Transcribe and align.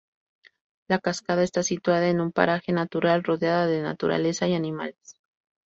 La 0.89 0.97
cascada 0.97 1.43
está 1.43 1.61
situada 1.61 2.09
en 2.09 2.21
un 2.21 2.31
paraje 2.31 2.71
natural, 2.71 3.23
rodeada 3.23 3.67
de 3.67 3.83
naturaleza 3.83 4.47
y 4.47 4.55
animales. 4.55 5.19